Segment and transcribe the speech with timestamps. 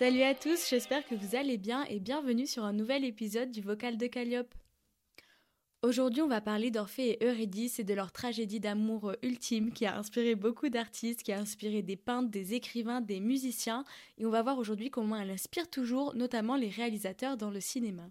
[0.00, 3.60] Salut à tous, j'espère que vous allez bien et bienvenue sur un nouvel épisode du
[3.60, 4.54] Vocal de Calliope.
[5.82, 9.98] Aujourd'hui, on va parler d'Orphée et Eurydice et de leur tragédie d'amour ultime qui a
[9.98, 13.84] inspiré beaucoup d'artistes, qui a inspiré des peintres, des écrivains, des musiciens,
[14.16, 18.08] et on va voir aujourd'hui comment elle inspire toujours, notamment les réalisateurs dans le cinéma.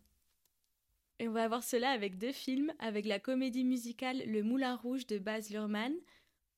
[1.18, 5.08] Et on va voir cela avec deux films, avec la comédie musicale Le Moulin Rouge
[5.08, 5.96] de Baz Luhrmann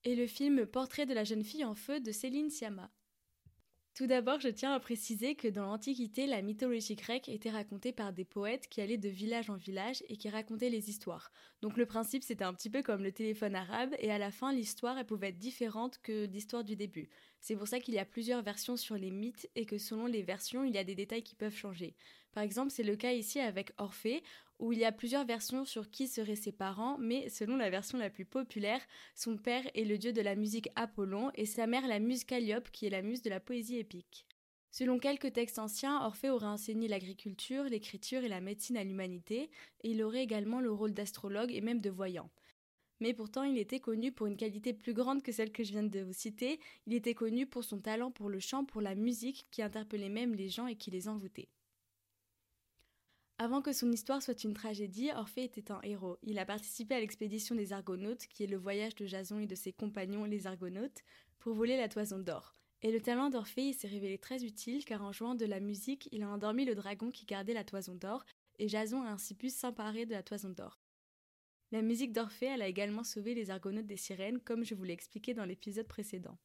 [0.03, 2.91] et le film Portrait de la jeune fille en feu de Céline Sciamma.
[3.93, 8.13] Tout d'abord, je tiens à préciser que dans l'Antiquité, la mythologie grecque était racontée par
[8.13, 11.31] des poètes qui allaient de village en village et qui racontaient les histoires.
[11.61, 14.53] Donc le principe, c'était un petit peu comme le téléphone arabe, et à la fin,
[14.53, 17.09] l'histoire, elle pouvait être différente que l'histoire du début.
[17.41, 20.21] C'est pour ça qu'il y a plusieurs versions sur les mythes et que selon les
[20.21, 21.95] versions, il y a des détails qui peuvent changer.
[22.33, 24.23] Par exemple, c'est le cas ici avec Orphée,
[24.59, 27.97] où il y a plusieurs versions sur qui seraient ses parents, mais selon la version
[27.97, 28.81] la plus populaire,
[29.15, 32.69] son père est le dieu de la musique Apollon et sa mère la muse Calliope,
[32.71, 34.27] qui est la muse de la poésie épique.
[34.69, 39.49] Selon quelques textes anciens, Orphée aurait enseigné l'agriculture, l'écriture et la médecine à l'humanité,
[39.83, 42.29] et il aurait également le rôle d'astrologue et même de voyant.
[43.01, 45.83] Mais pourtant, il était connu pour une qualité plus grande que celle que je viens
[45.83, 49.47] de vous citer, il était connu pour son talent pour le chant, pour la musique,
[49.49, 51.49] qui interpellait même les gens et qui les envoûtait.
[53.39, 56.19] Avant que son histoire soit une tragédie, Orphée était un héros.
[56.21, 59.55] Il a participé à l'expédition des Argonautes, qui est le voyage de Jason et de
[59.55, 61.01] ses compagnons les Argonautes,
[61.39, 62.53] pour voler la toison d'or.
[62.83, 66.21] Et le talent d'Orphée s'est révélé très utile car en jouant de la musique, il
[66.21, 68.23] a endormi le dragon qui gardait la toison d'or,
[68.59, 70.80] et Jason a ainsi pu s'emparer de la toison d'or.
[71.71, 75.33] La musique d'Orphée, a également sauvé les Argonautes des sirènes, comme je vous l'ai expliqué
[75.33, 76.37] dans l'épisode précédent.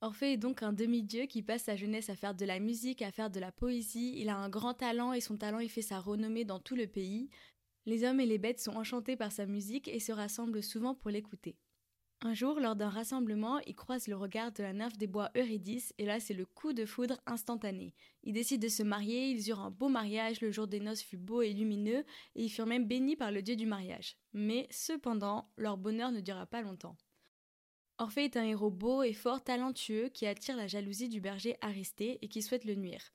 [0.00, 3.10] Orphée est donc un demi-dieu qui passe sa jeunesse à faire de la musique, à
[3.10, 4.14] faire de la poésie.
[4.16, 6.86] Il a un grand talent et son talent y fait sa renommée dans tout le
[6.86, 7.28] pays.
[7.84, 11.10] Les hommes et les bêtes sont enchantés par sa musique et se rassemblent souvent pour
[11.10, 11.56] l'écouter.
[12.20, 15.92] Un jour, lors d'un rassemblement, il croise le regard de la nymphe des bois Eurydice,
[15.98, 17.94] et là c'est le coup de foudre instantané.
[18.22, 21.18] Ils décident de se marier, ils eurent un beau mariage, le jour des noces fut
[21.18, 22.04] beau et lumineux,
[22.34, 24.16] et ils furent même bénis par le dieu du mariage.
[24.32, 26.96] Mais cependant, leur bonheur ne dura pas longtemps.
[27.98, 32.18] Orphée est un héros beau et fort talentueux qui attire la jalousie du berger Aristée
[32.22, 33.12] et qui souhaite le nuire.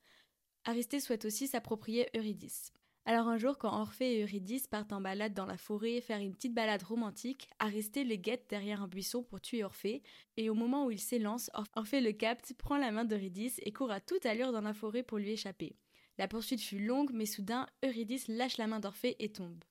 [0.66, 2.72] Aristée souhaite aussi s'approprier Eurydice.
[3.06, 6.34] Alors un jour, quand Orphée et Eurydice partent en balade dans la forêt, faire une
[6.34, 10.04] petite balade romantique, Aristée les guette derrière un buisson pour tuer Orphée,
[10.38, 13.92] et au moment où il s'élance, Orphée le capte, prend la main d'Eurydice et court
[13.92, 15.76] à toute allure dans la forêt pour lui échapper.
[16.20, 19.64] La poursuite fut longue, mais soudain, Eurydice lâche la main d'Orphée et tombe.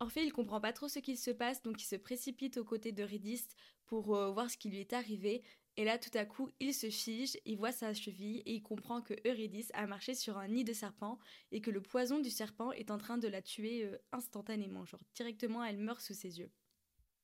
[0.00, 2.90] Orphée, il comprend pas trop ce qu'il se passe, donc il se précipite aux côtés
[2.90, 3.46] d'Eurydice
[3.86, 5.44] pour euh, voir ce qui lui est arrivé.
[5.76, 9.00] Et là, tout à coup, il se fige, il voit sa cheville et il comprend
[9.00, 11.18] que Eurydice a marché sur un nid de serpent
[11.50, 14.84] et que le poison du serpent est en train de la tuer euh, instantanément.
[14.84, 16.50] Genre, directement, elle meurt sous ses yeux.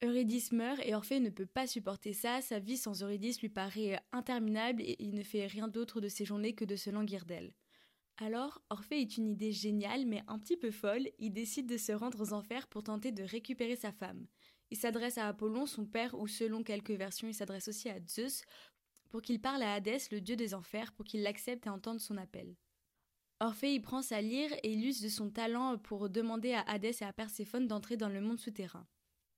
[0.02, 2.40] Eurydice meurt et Orphée ne peut pas supporter ça.
[2.40, 6.08] Sa vie sans Eurydice lui paraît euh, interminable et il ne fait rien d'autre de
[6.08, 7.52] ses journées que de se languir d'elle.
[8.16, 11.08] Alors, Orphée est une idée géniale mais un petit peu folle.
[11.18, 14.26] Il décide de se rendre aux enfers pour tenter de récupérer sa femme.
[14.70, 18.42] Il s'adresse à Apollon, son père, ou selon quelques versions, il s'adresse aussi à Zeus,
[19.08, 22.16] pour qu'il parle à Hadès, le dieu des enfers, pour qu'il l'accepte et entende son
[22.16, 22.56] appel.
[23.40, 26.96] Orphée y prend sa lyre et il use de son talent pour demander à Hadès
[27.00, 28.86] et à Perséphone d'entrer dans le monde souterrain.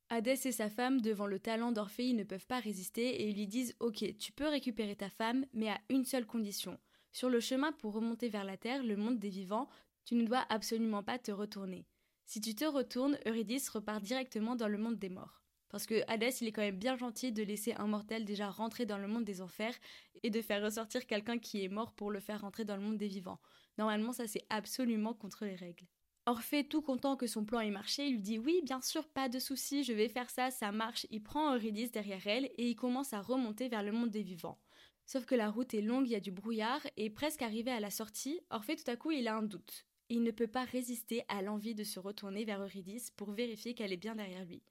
[0.08, 3.76] Hadès et sa femme, devant le talent d'Orphée, ne peuvent pas résister et lui disent
[3.78, 6.78] Ok, tu peux récupérer ta femme, mais à une seule condition.
[7.12, 9.68] Sur le chemin pour remonter vers la terre, le monde des vivants,
[10.04, 11.86] tu ne dois absolument pas te retourner.
[12.30, 15.42] Si tu te retournes, Eurydice repart directement dans le monde des morts.
[15.68, 18.86] Parce que Hadès, il est quand même bien gentil de laisser un mortel déjà rentrer
[18.86, 19.74] dans le monde des enfers
[20.22, 22.98] et de faire ressortir quelqu'un qui est mort pour le faire rentrer dans le monde
[22.98, 23.40] des vivants.
[23.78, 25.88] Normalement, ça c'est absolument contre les règles.
[26.24, 29.40] Orphée, tout content que son plan ait marché, lui dit oui, bien sûr, pas de
[29.40, 31.08] souci, je vais faire ça, ça marche.
[31.10, 34.60] Il prend Eurydice derrière elle et il commence à remonter vers le monde des vivants.
[35.04, 37.80] Sauf que la route est longue, il y a du brouillard, et presque arrivé à
[37.80, 39.84] la sortie, Orphée tout à coup il a un doute.
[40.10, 43.92] Il ne peut pas résister à l'envie de se retourner vers Eurydice pour vérifier qu'elle
[43.92, 44.62] est bien derrière lui.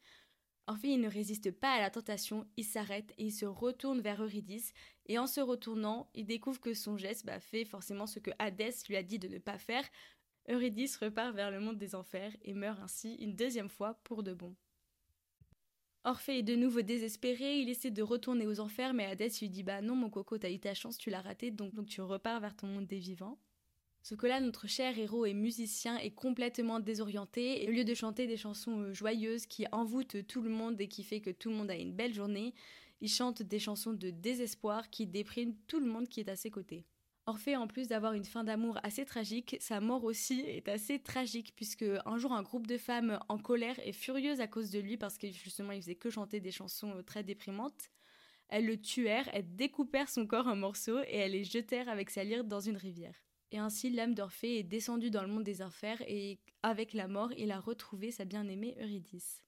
[0.83, 4.73] Il ne résiste pas à la tentation, il s'arrête et il se retourne vers Eurydice,
[5.07, 8.75] et en se retournant, il découvre que son geste bah, fait forcément ce que Hadès
[8.87, 9.83] lui a dit de ne pas faire.
[10.49, 14.33] Eurydice repart vers le monde des enfers et meurt ainsi une deuxième fois pour de
[14.33, 14.55] bon.
[16.03, 19.63] Orphée est de nouveau désespéré, il essaie de retourner aux enfers, mais Hadès lui dit
[19.63, 22.55] Bah non, mon coco, t'as eu ta chance, tu l'as raté, donc tu repars vers
[22.55, 23.37] ton monde des vivants.
[24.09, 27.93] Ce que là, notre cher héros et musicien est complètement désorienté, et au lieu de
[27.93, 31.51] chanter des chansons euh, joyeuses qui envoûtent tout le monde et qui fait que tout
[31.51, 32.55] le monde a une belle journée,
[33.01, 36.49] il chante des chansons de désespoir qui dépriment tout le monde qui est à ses
[36.49, 36.87] côtés.
[37.27, 41.53] Orphée, en plus d'avoir une fin d'amour assez tragique, sa mort aussi est assez tragique
[41.55, 44.97] puisque un jour un groupe de femmes en colère et furieuses à cause de lui
[44.97, 47.91] parce que justement il faisait que chanter des chansons euh, très déprimantes,
[48.47, 52.23] elles le tuèrent, elles découpèrent son corps en morceaux et elles les jetèrent avec sa
[52.23, 53.28] lyre dans une rivière.
[53.51, 57.31] Et ainsi l'âme d'Orphée est descendue dans le monde des enfers et avec la mort
[57.37, 59.43] il a retrouvé sa bien-aimée Eurydice.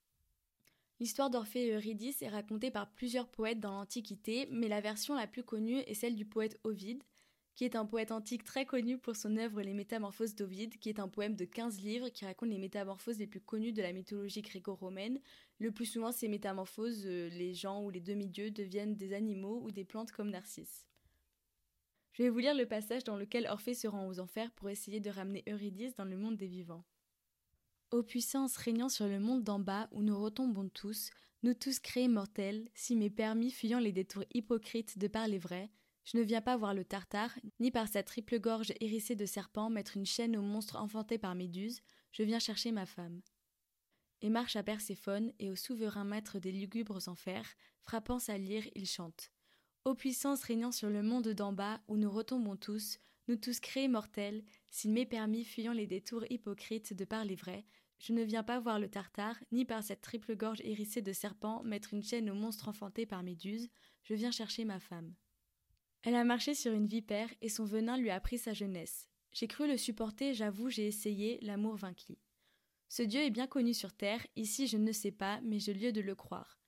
[1.00, 5.26] L'histoire d'Orphée et Eurydice est racontée par plusieurs poètes dans l'Antiquité, mais la version la
[5.26, 7.04] plus connue est celle du poète Ovide,
[7.56, 11.00] qui est un poète antique très connu pour son œuvre Les Métamorphoses d'Ovide, qui est
[11.00, 14.42] un poème de 15 livres qui raconte les métamorphoses les plus connues de la mythologie
[14.42, 15.20] gréco-romaine.
[15.60, 19.72] Le plus souvent, ces métamorphoses, euh, les gens ou les demi-dieux deviennent des animaux ou
[19.72, 20.88] des plantes comme Narcisse.
[22.22, 25.00] Je vais vous lire le passage dans lequel Orphée se rend aux enfers pour essayer
[25.00, 26.86] de ramener Eurydice dans le monde des vivants.
[27.90, 31.10] Ô puissance régnant sur le monde d'en bas où nous retombons tous,
[31.42, 35.72] nous tous créés mortels, si mes permis fuyant les détours hypocrites de parler vrai,
[36.04, 39.72] je ne viens pas voir le Tartare, ni par sa triple gorge hérissée de serpents
[39.72, 41.82] mettre une chaîne au monstre enfanté par Méduse,
[42.12, 43.24] je viens chercher ma femme.
[44.22, 47.50] Et marche à Perséphone et au souverain maître des lugubres enfers,
[47.82, 49.32] frappant sa lyre, il chante.
[49.84, 53.88] Ô puissance régnant sur le monde d'en bas, où nous retombons tous, nous tous créés
[53.88, 57.66] mortels, s'il m'est permis, fuyant les détours hypocrites de parler vrai,
[57.98, 61.64] je ne viens pas voir le Tartare, ni par cette triple gorge hérissée de serpents
[61.64, 63.70] mettre une chaîne au monstre enfanté par Méduse,
[64.04, 65.16] je viens chercher ma femme.
[66.04, 69.08] Elle a marché sur une vipère et son venin lui a pris sa jeunesse.
[69.32, 72.20] J'ai cru le supporter, j'avoue, j'ai essayé, l'amour vainquit.
[72.88, 75.92] Ce Dieu est bien connu sur terre, ici je ne sais pas, mais j'ai lieu
[75.92, 76.61] de le croire.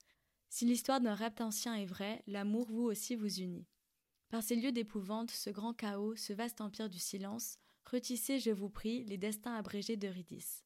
[0.55, 3.65] Si l'histoire d'un rapt ancien est vraie, l'amour vous aussi vous unit.
[4.29, 7.57] Par ces lieux d'épouvante, ce grand chaos, ce vaste empire du silence,
[7.89, 10.63] retissez, je vous prie, les destins abrégés d'Eurydice.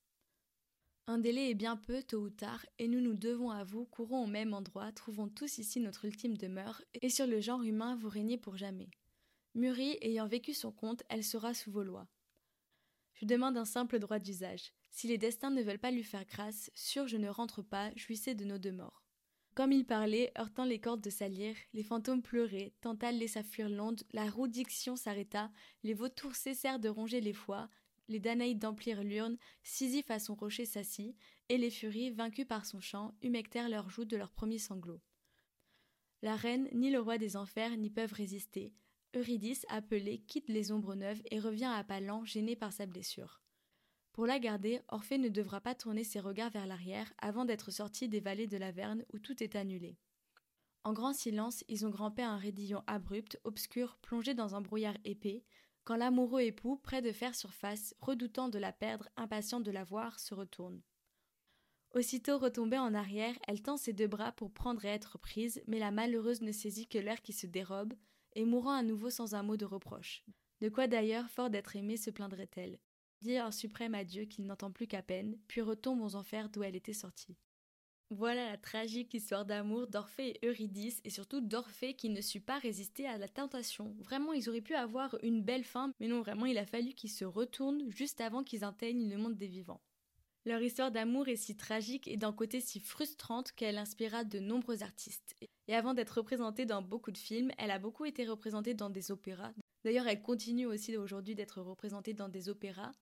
[1.08, 4.26] Un délai est bien peu, tôt ou tard, et nous nous devons à vous, courons
[4.26, 8.10] au même endroit, trouvons tous ici notre ultime demeure, et sur le genre humain vous
[8.10, 8.90] régnez pour jamais.
[9.56, 12.10] Mûrie, ayant vécu son compte, elle sera sous vos lois.
[13.14, 14.74] Je demande un simple droit d'usage.
[14.90, 18.36] Si les destins ne veulent pas lui faire grâce, sûr je ne rentre pas, jouissez
[18.36, 19.07] de nos deux morts.
[19.58, 23.70] Comme il parlait, heurtant les cordes de sa lyre, les fantômes pleuraient, Tantale laissa fuir
[23.70, 25.50] l'onde, la roue diction s'arrêta,
[25.82, 27.68] les vautours cessèrent de ronger les foies,
[28.08, 31.16] les Danaïdes d'emplir l'urne, Sisyphe à son rocher s'assit,
[31.50, 35.02] et les furies, vaincues par son chant, humectèrent leurs joues de leurs premiers sanglots.
[36.22, 38.76] La reine, ni le roi des enfers n'y peuvent résister.
[39.16, 43.42] Eurydice, appelée, quitte les ombres neuves et revient à pas lents, gênée par sa blessure.
[44.18, 48.10] Pour la garder, Orphée ne devra pas tourner ses regards vers l'arrière avant d'être sorti
[48.10, 49.96] des vallées de l'Averne où tout est annulé.
[50.84, 55.44] En grand silence, ils ont grimpé un raidillon abrupt, obscur, plongé dans un brouillard épais,
[55.84, 60.20] quand l'amoureux époux, près de faire surface, redoutant de la perdre, impatient de la voir,
[60.20, 60.82] se retourne.
[61.94, 65.78] Aussitôt retombée en arrière, elle tend ses deux bras pour prendre et être prise, mais
[65.78, 67.94] la malheureuse ne saisit que l'air qui se dérobe,
[68.34, 70.26] et mourant à nouveau sans un mot de reproche.
[70.62, 72.80] De quoi d'ailleurs, fort d'être aimée, se plaindrait-elle
[73.22, 76.76] Dit un suprême adieu qu'il n'entend plus qu'à peine, puis retombe aux enfers d'où elle
[76.76, 77.36] était sortie.
[78.10, 82.58] Voilà la tragique histoire d'amour d'Orphée et Eurydice, et surtout d'Orphée qui ne sut pas
[82.58, 83.96] résister à la tentation.
[84.00, 87.10] Vraiment, ils auraient pu avoir une belle fin, mais non, vraiment, il a fallu qu'ils
[87.10, 89.82] se retournent juste avant qu'ils atteignent le monde des vivants.
[90.46, 94.84] Leur histoire d'amour est si tragique et d'un côté si frustrante qu'elle inspira de nombreux
[94.84, 95.36] artistes.
[95.68, 99.12] Et avant d'être représentée dans beaucoup de films, elle a beaucoup été représentée dans des
[99.12, 99.52] opéras.
[99.84, 102.94] D'ailleurs, elle continue aussi aujourd'hui d'être représentée dans des opéras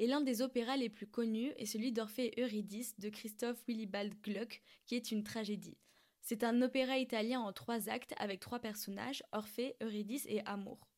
[0.00, 4.14] et l'un des opéras les plus connus est celui d'Orphée et Eurydice de Christophe Willibald
[4.22, 5.76] Gluck, qui est une tragédie.
[6.22, 10.88] C'est un opéra italien en trois actes avec trois personnages, Orphée, Eurydice et Amour.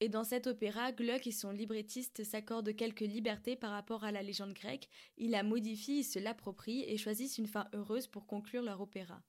[0.00, 4.22] Et dans cet opéra, Gluck et son librettiste s'accordent quelques libertés par rapport à la
[4.22, 8.62] légende grecque, ils la modifient, ils se l'approprient et choisissent une fin heureuse pour conclure
[8.62, 9.22] leur opéra.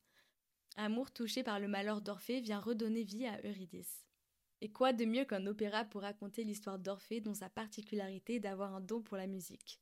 [0.76, 4.06] Amour touché par le malheur d'Orphée vient redonner vie à Eurydice.
[4.64, 8.80] Et quoi de mieux qu'un opéra pour raconter l'histoire d'Orphée dont sa particularité d'avoir un
[8.80, 9.82] don pour la musique?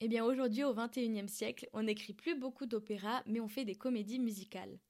[0.00, 3.76] Eh bien aujourd'hui au XXIe siècle, on n'écrit plus beaucoup d'opéras mais on fait des
[3.76, 4.80] comédies musicales.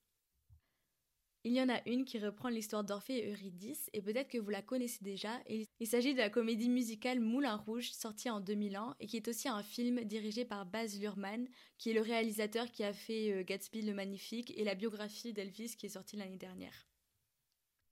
[1.44, 4.49] Il y en a une qui reprend l'histoire d'Orphée et Eurydice, et peut-être que vous
[4.49, 5.42] la connaissez déjà.
[5.78, 9.47] Il s'agit de la comédie musicale Moulin Rouge, sortie en 2001, et qui est aussi
[9.47, 13.83] un film dirigé par Baz Luhrmann, qui est le réalisateur qui a fait euh, Gatsby
[13.83, 16.88] le Magnifique et la biographie d'Elvis qui est sortie l'année dernière.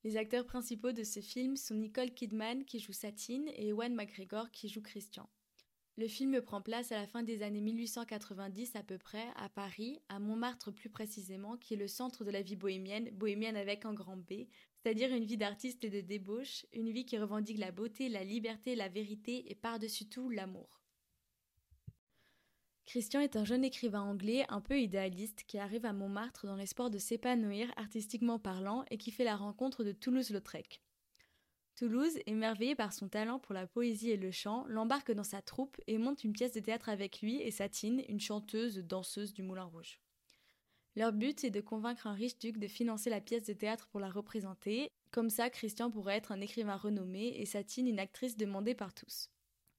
[0.05, 4.51] Les acteurs principaux de ce film sont Nicole Kidman qui joue Satine et Ewan McGregor
[4.51, 5.31] qui joue Christian.
[5.97, 10.01] Le film prend place à la fin des années 1890 à peu près, à Paris,
[10.09, 13.95] à Montmartre plus précisément, qui est le centre de la vie bohémienne, bohémienne avec un
[13.95, 18.09] grand B, c'est-à-dire une vie d'artiste et de débauche, une vie qui revendique la beauté,
[18.09, 20.82] la liberté, la vérité et par-dessus tout l'amour.
[22.87, 26.91] Christian est un jeune écrivain anglais un peu idéaliste qui arrive à Montmartre dans l'espoir
[26.91, 30.83] de s'épanouir artistiquement parlant et qui fait la rencontre de Toulouse-Lautrec.
[31.77, 35.81] Toulouse, émerveillé par son talent pour la poésie et le chant, l'embarque dans sa troupe
[35.87, 39.65] et monte une pièce de théâtre avec lui et Satine, une chanteuse danseuse du Moulin
[39.65, 39.99] Rouge.
[40.95, 44.01] Leur but est de convaincre un riche duc de financer la pièce de théâtre pour
[44.01, 44.91] la représenter.
[45.11, 49.32] Comme ça, Christian pourrait être un écrivain renommé et Satine une actrice demandée par tous.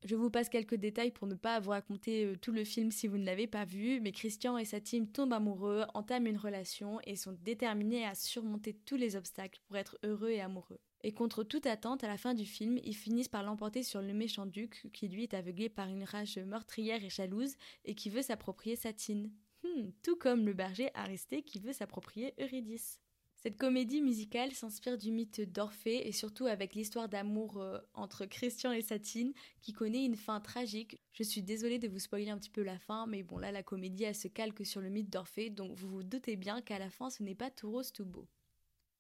[0.06, 3.08] Je vous passe quelques détails pour ne pas vous raconter euh, tout le film si
[3.08, 7.00] vous ne l'avez pas vu, mais Christian et sa team tombent amoureux, entament une relation
[7.06, 10.80] et sont déterminés à surmonter tous les obstacles pour être heureux et amoureux.
[11.04, 14.14] Et contre toute attente, à la fin du film, ils finissent par l'emporter sur le
[14.14, 17.56] méchant duc, qui lui est aveuglé par une rage meurtrière et jalouse,
[17.86, 19.32] et qui veut s'approprier Satine.
[19.64, 23.03] Hmm, tout comme le berger Aristé qui veut s'approprier Eurydice.
[23.44, 28.72] Cette comédie musicale s'inspire du mythe d'Orphée et surtout avec l'histoire d'amour euh, entre Christian
[28.72, 30.98] et Satine qui connaît une fin tragique.
[31.12, 33.62] Je suis désolée de vous spoiler un petit peu la fin, mais bon là la
[33.62, 36.90] comédie elle se calque sur le mythe d'Orphée, donc vous vous doutez bien qu'à la
[36.90, 38.30] fin ce n'est pas tout rose tout beau.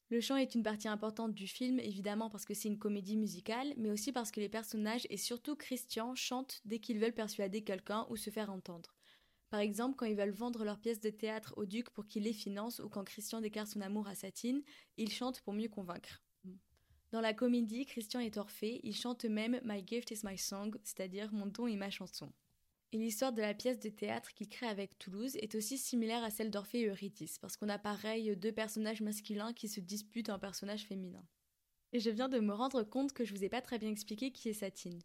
[0.09, 3.73] Le chant est une partie importante du film, évidemment parce que c'est une comédie musicale,
[3.77, 8.05] mais aussi parce que les personnages et surtout Christian chantent dès qu'ils veulent persuader quelqu'un
[8.09, 8.93] ou se faire entendre.
[9.53, 12.33] Par exemple, quand ils veulent vendre leur pièce de théâtre au duc pour qu'il les
[12.33, 14.63] finance ou quand Christian déclare son amour à Satine,
[14.97, 16.23] ils chantent pour mieux convaincre.
[17.11, 21.31] Dans la comédie, Christian est Orphée, il chante même My gift is my song, c'est-à-dire
[21.33, 22.33] mon don est ma chanson.
[22.93, 26.31] Et l'histoire de la pièce de théâtre qu'il crée avec Toulouse est aussi similaire à
[26.31, 30.39] celle d'Orphée et Eurydice, parce qu'on a pareil deux personnages masculins qui se disputent un
[30.39, 31.27] personnage féminin.
[31.91, 34.31] Et je viens de me rendre compte que je vous ai pas très bien expliqué
[34.31, 35.03] qui est Satine.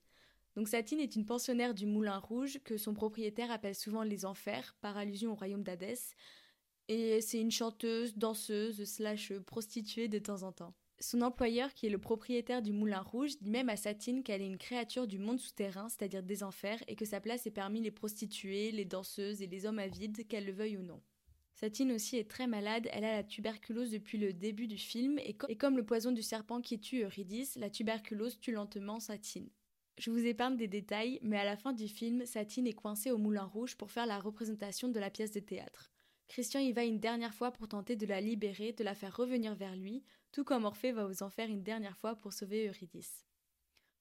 [0.58, 4.74] Donc Satine est une pensionnaire du Moulin Rouge que son propriétaire appelle souvent les Enfers,
[4.80, 6.16] par allusion au royaume d'Hadès.
[6.88, 10.74] Et c'est une chanteuse, danseuse, slash prostituée de temps en temps.
[10.98, 14.48] Son employeur, qui est le propriétaire du Moulin Rouge, dit même à Satine qu'elle est
[14.48, 17.92] une créature du monde souterrain, c'est-à-dire des enfers, et que sa place est parmi les
[17.92, 21.00] prostituées, les danseuses et les hommes avides, qu'elle le veuille ou non.
[21.54, 25.36] Satine aussi est très malade, elle a la tuberculose depuis le début du film, et,
[25.48, 29.50] et comme le poison du serpent qui tue Eurydice, la tuberculose tue lentement Satine.
[29.98, 33.18] Je vous épargne des détails, mais à la fin du film, Satine est coincée au
[33.18, 35.90] Moulin Rouge pour faire la représentation de la pièce de théâtre.
[36.28, 39.56] Christian y va une dernière fois pour tenter de la libérer, de la faire revenir
[39.56, 43.26] vers lui, tout comme Orphée va aux enfers une dernière fois pour sauver Eurydice.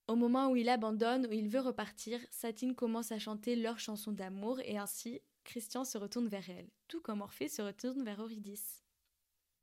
[0.07, 4.11] Au moment où il abandonne, où il veut repartir, Satine commence à chanter leur chanson
[4.11, 8.83] d'amour et ainsi, Christian se retourne vers elle, tout comme Orphée se retourne vers Eurydice.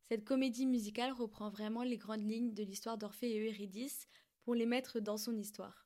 [0.09, 4.09] Cette comédie musicale reprend vraiment les grandes lignes de l'histoire d'Orphée et Eurydice
[4.43, 5.84] pour les mettre dans son histoire.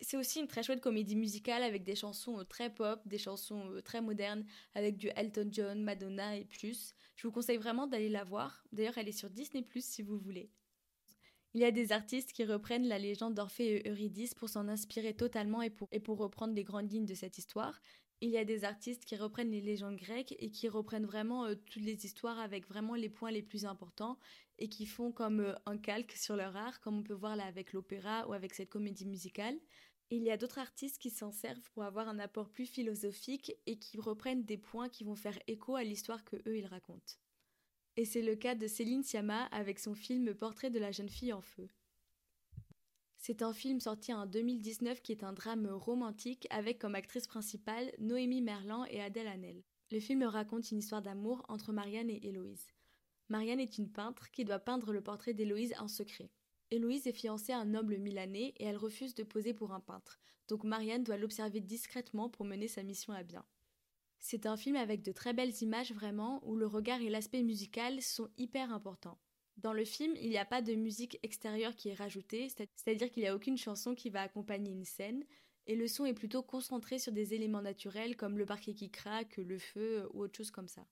[0.00, 3.70] C'est aussi une très chouette comédie musicale avec des chansons euh, très pop, des chansons
[3.72, 6.94] euh, très modernes, avec du Elton John, Madonna et plus.
[7.16, 8.64] Je vous conseille vraiment d'aller la voir.
[8.72, 10.50] D'ailleurs, elle est sur Disney Plus si vous voulez.
[11.54, 15.14] Il y a des artistes qui reprennent la légende d'Orphée et Eurydice pour s'en inspirer
[15.14, 17.80] totalement et pour, et pour reprendre les grandes lignes de cette histoire.
[18.20, 21.54] Il y a des artistes qui reprennent les légendes grecques et qui reprennent vraiment euh,
[21.54, 24.18] toutes les histoires avec vraiment les points les plus importants
[24.58, 27.72] et qui font comme un calque sur leur art, comme on peut voir là avec
[27.72, 29.56] l'opéra ou avec cette comédie musicale.
[30.10, 33.78] Il y a d'autres artistes qui s'en servent pour avoir un apport plus philosophique et
[33.78, 37.14] qui reprennent des points qui vont faire écho à l'histoire que eux ils racontent.
[37.96, 41.32] Et c'est le cas de Céline Sciamma avec son film Portrait de la jeune fille
[41.32, 41.68] en feu.
[43.18, 47.92] C'est un film sorti en 2019 qui est un drame romantique avec comme actrice principale
[47.98, 49.62] Noémie Merlan et Adèle Hanel.
[49.90, 52.72] Le film raconte une histoire d'amour entre Marianne et Héloïse.
[53.28, 56.30] Marianne est une peintre qui doit peindre le portrait d'Héloïse en secret.
[56.70, 60.20] Héloïse est fiancée à un noble milanais et elle refuse de poser pour un peintre,
[60.48, 63.44] donc Marianne doit l'observer discrètement pour mener sa mission à bien.
[64.18, 68.02] C'est un film avec de très belles images vraiment, où le regard et l'aspect musical
[68.02, 69.18] sont hyper importants.
[69.56, 73.22] Dans le film, il n'y a pas de musique extérieure qui est rajoutée, c'est-à-dire qu'il
[73.22, 75.24] n'y a aucune chanson qui va accompagner une scène,
[75.66, 79.36] et le son est plutôt concentré sur des éléments naturels comme le parquet qui craque,
[79.36, 80.86] le feu ou autre chose comme ça.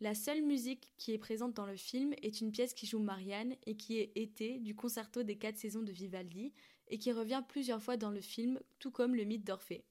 [0.00, 3.56] La seule musique qui est présente dans le film est une pièce qui joue Marianne
[3.64, 6.52] et qui est Été du concerto des quatre saisons de Vivaldi
[6.88, 9.86] et qui revient plusieurs fois dans le film, tout comme le mythe d'Orphée.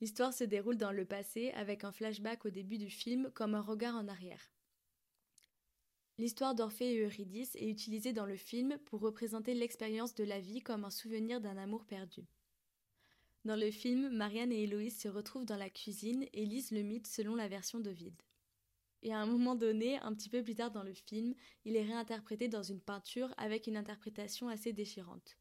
[0.00, 3.60] L'histoire se déroule dans le passé avec un flashback au début du film comme un
[3.60, 4.50] regard en arrière.
[6.16, 10.62] L'histoire d'Orphée et Eurydice est utilisée dans le film pour représenter l'expérience de la vie
[10.62, 12.26] comme un souvenir d'un amour perdu.
[13.44, 17.06] Dans le film, Marianne et Héloïse se retrouvent dans la cuisine et lisent le mythe
[17.06, 18.22] selon la version d'Ovide.
[19.02, 21.82] Et à un moment donné, un petit peu plus tard dans le film, il est
[21.82, 25.36] réinterprété dans une peinture avec une interprétation assez déchirante.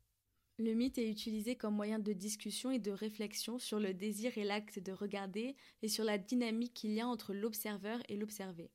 [0.58, 4.44] Le mythe est utilisé comme moyen de discussion et de réflexion sur le désir et
[4.44, 8.72] l'acte de regarder et sur la dynamique qu'il y a entre l'observeur et l'observé.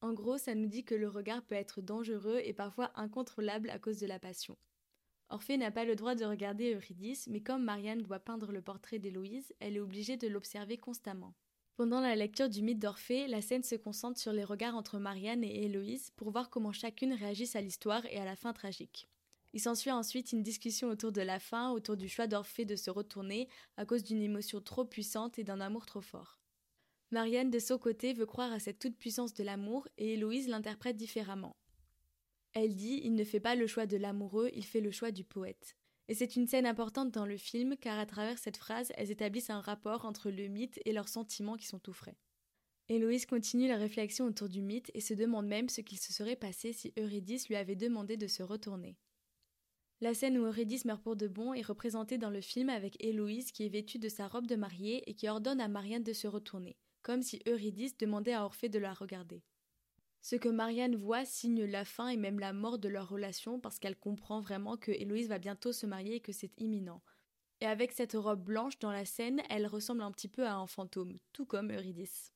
[0.00, 3.78] En gros, ça nous dit que le regard peut être dangereux et parfois incontrôlable à
[3.78, 4.58] cause de la passion.
[5.30, 8.98] Orphée n'a pas le droit de regarder Eurydice, mais comme Marianne doit peindre le portrait
[8.98, 11.34] d'Héloïse, elle est obligée de l'observer constamment.
[11.76, 15.42] Pendant la lecture du mythe d'Orphée, la scène se concentre sur les regards entre Marianne
[15.42, 19.08] et Héloïse pour voir comment chacune réagisse à l'histoire et à la fin tragique.
[19.54, 22.90] Il s'ensuit ensuite une discussion autour de la fin, autour du choix d'Orphée de se
[22.90, 26.38] retourner à cause d'une émotion trop puissante et d'un amour trop fort.
[27.10, 31.56] Marianne, de son côté, veut croire à cette toute-puissance de l'amour et Héloïse l'interprète différemment.
[32.52, 35.24] Elle dit Il ne fait pas le choix de l'amoureux, il fait le choix du
[35.24, 35.76] poète.
[36.08, 39.50] Et c'est une scène importante dans le film car à travers cette phrase, elles établissent
[39.50, 42.16] un rapport entre le mythe et leurs sentiments qui sont tout frais.
[42.90, 46.36] Héloïse continue la réflexion autour du mythe et se demande même ce qu'il se serait
[46.36, 48.98] passé si Eurydice lui avait demandé de se retourner.
[50.02, 53.52] La scène où Eurydice meurt pour de bon est représentée dans le film avec Héloïse
[53.52, 56.26] qui est vêtue de sa robe de mariée et qui ordonne à Marianne de se
[56.26, 59.42] retourner, comme si Eurydice demandait à Orphée de la regarder.
[60.24, 63.78] Ce que Marianne voit signe la fin et même la mort de leur relation parce
[63.78, 67.02] qu'elle comprend vraiment que Héloïse va bientôt se marier et que c'est imminent.
[67.60, 70.66] Et avec cette robe blanche dans la scène, elle ressemble un petit peu à un
[70.66, 72.32] fantôme, tout comme Eurydice.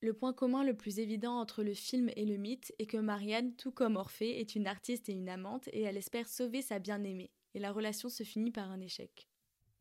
[0.00, 3.54] Le point commun le plus évident entre le film et le mythe est que Marianne,
[3.56, 7.30] tout comme Orphée, est une artiste et une amante et elle espère sauver sa bien-aimée,
[7.52, 9.28] et la relation se finit par un échec.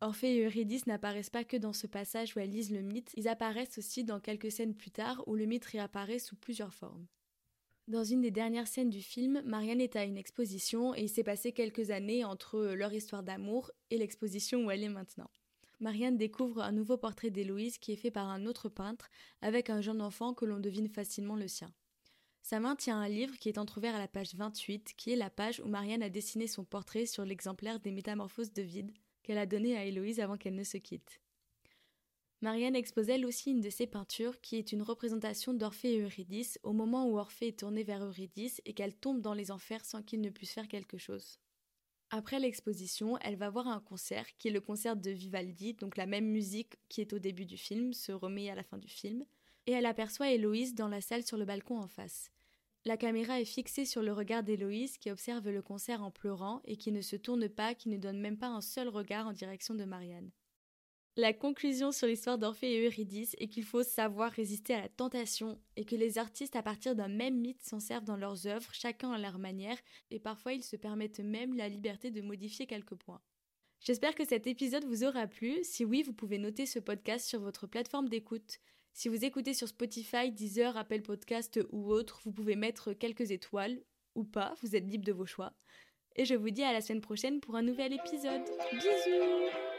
[0.03, 3.29] Orphée et Eurydice n'apparaissent pas que dans ce passage où elles lisent le mythe, ils
[3.29, 7.07] apparaissent aussi dans quelques scènes plus tard où le mythe réapparaît sous plusieurs formes.
[7.87, 11.23] Dans une des dernières scènes du film, Marianne est à une exposition et il s'est
[11.23, 15.29] passé quelques années entre leur histoire d'amour et l'exposition où elle est maintenant.
[15.79, 19.09] Marianne découvre un nouveau portrait d'Héloïse qui est fait par un autre peintre
[19.41, 21.71] avec un jeune enfant que l'on devine facilement le sien.
[22.41, 25.29] Sa main tient un livre qui est entrouvert à la page 28, qui est la
[25.29, 28.91] page où Marianne a dessiné son portrait sur l'exemplaire des Métamorphoses de vide
[29.23, 31.19] qu'elle a donné à Héloïse avant qu'elle ne se quitte.
[32.41, 36.59] Marianne expose elle aussi une de ses peintures qui est une représentation d'Orphée et Eurydice
[36.63, 40.03] au moment où Orphée est tourné vers Eurydice et qu'elle tombe dans les enfers sans
[40.03, 41.39] qu'il ne puisse faire quelque chose.
[42.09, 46.05] Après l'exposition, elle va voir un concert qui est le concert de Vivaldi, donc la
[46.05, 49.23] même musique qui est au début du film se remet à la fin du film,
[49.65, 52.32] et elle aperçoit Héloïse dans la salle sur le balcon en face.
[52.85, 56.75] La caméra est fixée sur le regard d'Héloïse qui observe le concert en pleurant et
[56.75, 59.73] qui ne se tourne pas, qui ne donne même pas un seul regard en direction
[59.73, 60.31] de Marianne.
[61.15, 65.61] La conclusion sur l'histoire d'Orphée et Eurydice est qu'il faut savoir résister à la tentation
[65.75, 69.11] et que les artistes à partir d'un même mythe s'en servent dans leurs œuvres, chacun
[69.11, 69.77] à leur manière,
[70.09, 73.21] et parfois ils se permettent même la liberté de modifier quelques points.
[73.79, 75.59] J'espère que cet épisode vous aura plu.
[75.63, 78.59] Si oui, vous pouvez noter ce podcast sur votre plateforme d'écoute.
[78.93, 83.81] Si vous écoutez sur Spotify, Deezer, Apple Podcast ou autre, vous pouvez mettre quelques étoiles
[84.13, 85.53] ou pas, vous êtes libre de vos choix.
[86.15, 88.43] Et je vous dis à la semaine prochaine pour un nouvel épisode.
[88.71, 89.72] Bisous